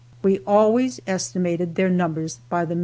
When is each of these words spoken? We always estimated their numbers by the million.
We 0.23 0.39
always 0.47 0.99
estimated 1.05 1.75
their 1.75 1.87
numbers 1.89 2.39
by 2.49 2.65
the 2.65 2.73
million. 2.73 2.79